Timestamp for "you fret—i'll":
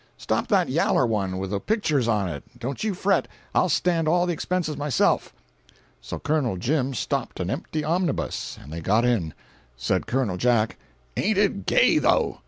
2.83-3.69